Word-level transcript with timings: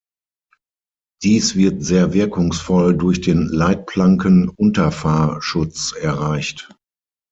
Dies 1.21 1.55
wird 1.55 1.83
sehr 1.83 2.11
wirkungsvoll 2.11 2.97
durch 2.97 3.21
den 3.21 3.45
Leitplanken-Unterfahrschutz 3.49 5.91
erreicht. 5.91 6.71